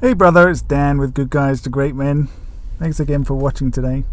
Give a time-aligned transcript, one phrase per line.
[0.00, 2.28] Hey, brother, it's Dan with Good Guys to Great Men.
[2.78, 4.04] Thanks again for watching today.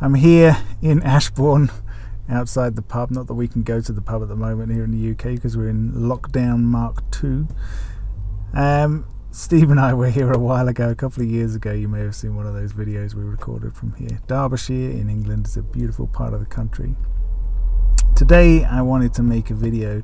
[0.00, 1.70] I'm here in Ashbourne
[2.30, 3.10] outside the pub.
[3.10, 5.34] Not that we can go to the pub at the moment here in the UK
[5.34, 7.46] because we're in lockdown Mark two.
[8.54, 11.72] Um, Steve and I were here a while ago, a couple of years ago.
[11.74, 14.18] You may have seen one of those videos we recorded from here.
[14.28, 16.96] Derbyshire in England is a beautiful part of the country.
[18.16, 20.02] Today, I wanted to make a video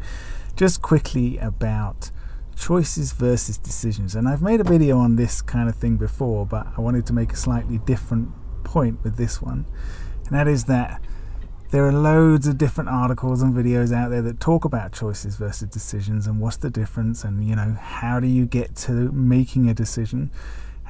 [0.55, 2.11] just quickly about
[2.59, 4.15] choices versus decisions.
[4.15, 7.13] And I've made a video on this kind of thing before, but I wanted to
[7.13, 8.31] make a slightly different
[8.65, 9.65] point with this one.
[10.27, 11.01] And that is that
[11.71, 15.69] there are loads of different articles and videos out there that talk about choices versus
[15.69, 19.75] decisions and what's the difference and you know how do you get to making a
[19.75, 20.31] decision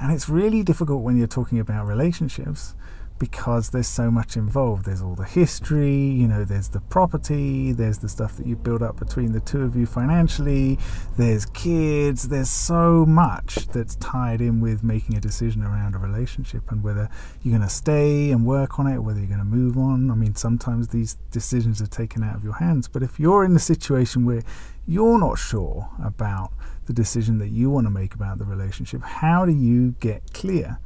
[0.00, 2.76] and it's really difficult when you're talking about relationships
[3.18, 4.84] because there's so much involved.
[4.84, 8.82] There's all the history, you know, there's the property, there's the stuff that you build
[8.82, 10.78] up between the two of you financially,
[11.16, 16.70] there's kids, there's so much that's tied in with making a decision around a relationship
[16.70, 17.08] and whether
[17.42, 20.10] you're going to stay and work on it, whether you're going to move on.
[20.10, 23.54] I mean, sometimes these decisions are taken out of your hands, but if you're in
[23.56, 24.42] a situation where
[24.86, 26.52] you're not sure about
[26.86, 30.78] the decision that you want to make about the relationship, how do you get clear?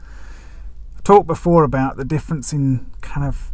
[1.05, 3.53] Talked before about the difference in kind of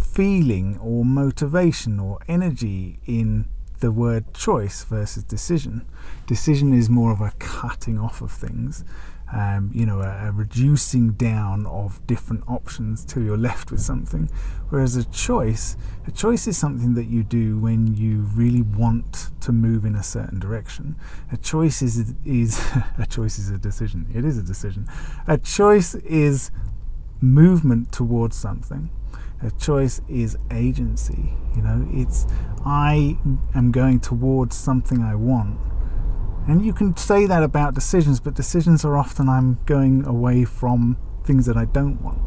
[0.00, 3.48] feeling or motivation or energy in
[3.80, 5.86] the word choice versus decision.
[6.26, 8.84] Decision is more of a cutting off of things,
[9.32, 14.28] um, you know, a, a, reducing down of different options till you're left with something.
[14.70, 15.76] Whereas a choice,
[16.06, 20.02] a choice is something that you do when you really want to move in a
[20.02, 20.96] certain direction.
[21.30, 22.60] A choice is is
[22.98, 24.06] a choice is a decision.
[24.12, 24.88] It is a decision.
[25.28, 26.50] A choice is
[27.20, 28.90] movement towards something.
[29.42, 31.32] A choice is agency.
[31.54, 32.26] You know, it's
[32.64, 33.18] I
[33.54, 35.58] am going towards something I want.
[36.48, 40.96] And you can say that about decisions, but decisions are often I'm going away from
[41.22, 42.18] things that I don't want.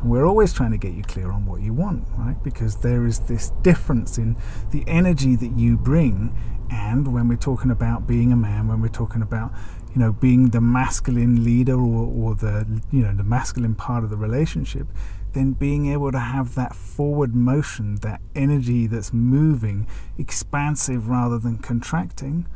[0.00, 2.36] And we're always trying to get you clear on what you want, right?
[2.42, 4.36] Because there is this difference in
[4.70, 6.36] the energy that you bring.
[6.70, 9.52] And when we're talking about being a man, when we're talking about
[9.94, 14.10] you know being the masculine leader or, or the you know the masculine part of
[14.10, 14.86] the relationship
[15.32, 21.58] then being able to have that forward motion that energy that's moving expansive rather than
[21.58, 22.46] contracting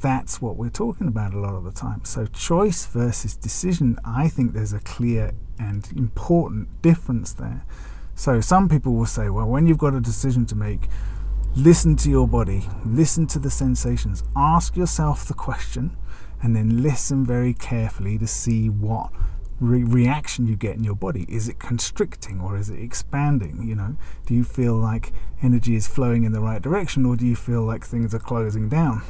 [0.00, 2.04] that's what we're talking about a lot of the time.
[2.04, 7.64] So choice versus decision i think there's a clear and important difference there.
[8.14, 10.88] So some people will say well when you've got a decision to make
[11.56, 15.96] listen to your body listen to the sensations ask yourself the question
[16.42, 19.10] and then listen very carefully to see what
[19.60, 21.26] re- reaction you get in your body.
[21.28, 23.62] Is it constricting or is it expanding?
[23.66, 25.12] You know, do you feel like
[25.42, 28.68] energy is flowing in the right direction or do you feel like things are closing
[28.68, 29.02] down?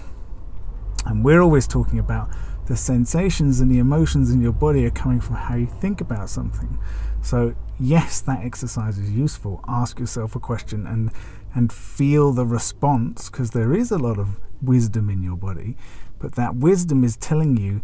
[1.06, 2.30] And we're always talking about
[2.66, 6.28] the sensations and the emotions in your body are coming from how you think about
[6.28, 6.78] something.
[7.22, 9.64] So, yes, that exercise is useful.
[9.66, 11.10] Ask yourself a question and
[11.54, 15.76] and feel the response because there is a lot of wisdom in your body
[16.18, 17.82] but that wisdom is telling you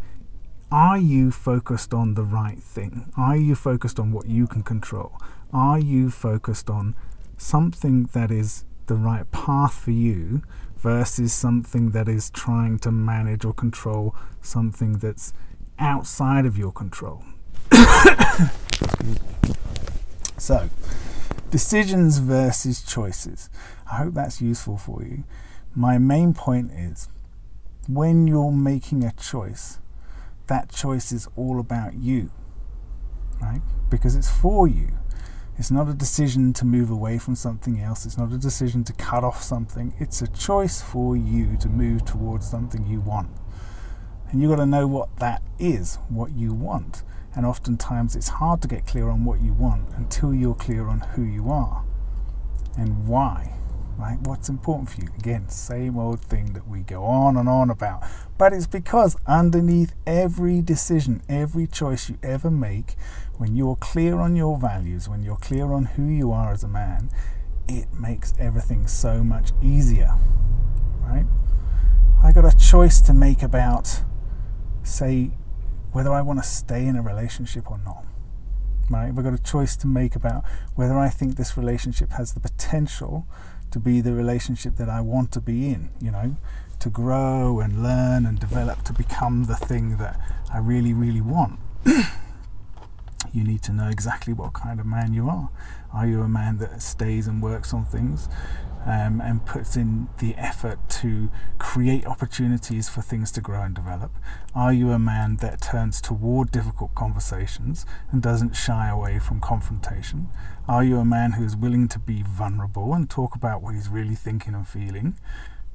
[0.73, 3.13] are you focused on the right thing?
[3.17, 5.13] Are you focused on what you can control?
[5.53, 6.97] Are you focused on
[7.37, 10.43] something that is the right path for you
[10.77, 15.33] versus something that is trying to manage or control something that's
[15.79, 17.23] outside of your control?
[20.37, 20.69] so,
[21.53, 23.49] decisions versus choices.
[23.91, 25.23] I hope that's useful for you.
[25.73, 27.09] My main point is
[27.89, 29.79] when you're making a choice,
[30.47, 32.31] that choice is all about you,
[33.41, 33.63] right?
[33.91, 34.89] Because it's for you.
[35.57, 38.05] It's not a decision to move away from something else.
[38.05, 39.95] It's not a decision to cut off something.
[40.01, 43.31] It's a choice for you to move towards something you want.
[44.31, 47.05] And you've got to know what that is, what you want.
[47.37, 51.01] And oftentimes it's hard to get clear on what you want until you're clear on
[51.01, 51.85] who you are
[52.77, 53.53] and why
[53.99, 54.19] right?
[54.21, 55.09] What's important for you?
[55.19, 58.03] Again, same old thing that we go on and on about.
[58.39, 62.97] But it's because underneath every decision, every choice you ever make,
[63.37, 66.69] when you're clear on your values, when you're clear on who you are as a
[66.69, 67.11] man,
[67.69, 70.13] it makes everything so much easier,
[71.01, 71.27] right?
[72.23, 74.03] I got a choice to make about
[74.83, 75.31] say
[75.93, 78.05] whether I want to stay in a relationship or not.
[78.91, 79.07] Right?
[79.07, 80.45] I've got a choice to make about
[80.75, 83.27] whether I think this relationship has the potential
[83.75, 86.37] to be the relationship that I want to be in, you know,
[86.79, 90.17] to grow and learn and develop to become the thing that
[90.53, 91.59] I really, really want.
[93.35, 95.51] you need to know exactly what kind of man you are.
[95.93, 98.29] Are you a man that stays and works on things
[98.87, 104.13] um, and puts in the effort to create opportunities for things to grow and develop?
[104.55, 110.29] Are you a man that turns toward difficult conversations and doesn't shy away from confrontation?
[110.69, 113.89] Are you a man who is willing to be vulnerable and talk about what he's
[113.89, 115.19] really thinking and feeling?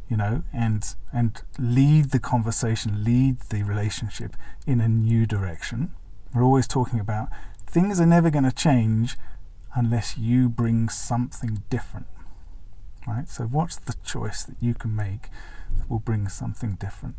[0.07, 0.83] You know, and
[1.13, 4.35] and lead the conversation, lead the relationship
[4.65, 5.91] in a new direction.
[6.33, 7.29] We're always talking about
[7.65, 9.17] things are never going to change
[9.75, 12.07] unless you bring something different.
[13.07, 13.27] Right?
[13.27, 15.29] So, what's the choice that you can make
[15.77, 17.15] that will bring something different?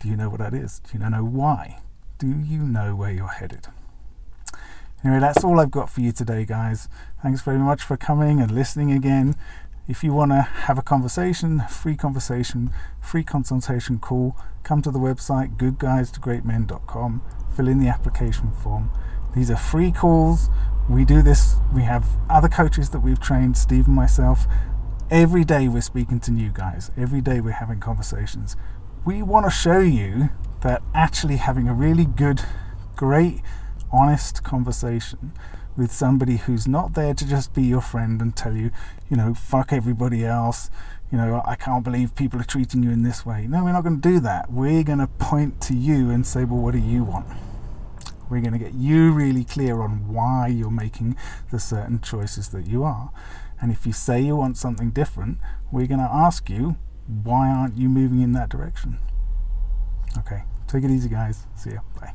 [0.00, 0.80] Do you know what that is?
[0.80, 1.78] Do you know why?
[2.18, 3.68] Do you know where you're headed?
[5.02, 6.88] Anyway, that's all I've got for you today, guys.
[7.22, 9.34] Thanks very much for coming and listening again.
[9.90, 12.70] If you want to have a conversation, free conversation,
[13.00, 17.22] free consultation call, come to the website goodguys2greatmen.com,
[17.56, 18.92] fill in the application form.
[19.34, 20.48] These are free calls.
[20.88, 24.46] We do this, we have other coaches that we've trained, Steve and myself.
[25.10, 28.54] Every day we're speaking to new guys, every day we're having conversations.
[29.04, 32.42] We want to show you that actually having a really good,
[32.94, 33.40] great,
[33.90, 35.32] honest conversation
[35.76, 38.70] with somebody who's not there to just be your friend and tell you,
[39.08, 40.70] you know, fuck everybody else,
[41.10, 43.46] you know, I can't believe people are treating you in this way.
[43.48, 44.52] No, we're not going to do that.
[44.52, 47.26] We're going to point to you and say, well, what do you want?
[48.28, 51.16] We're going to get you really clear on why you're making
[51.50, 53.10] the certain choices that you are.
[53.60, 55.38] And if you say you want something different,
[55.72, 56.76] we're going to ask you,
[57.06, 58.98] why aren't you moving in that direction?
[60.16, 61.46] Okay, take it easy, guys.
[61.56, 61.80] See ya.
[62.00, 62.14] Bye.